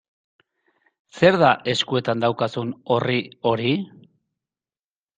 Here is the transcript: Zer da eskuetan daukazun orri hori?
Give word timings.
Zer 1.19 1.37
da 1.43 1.51
eskuetan 1.75 2.25
daukazun 2.25 2.75
orri 2.99 3.23
hori? 3.53 3.79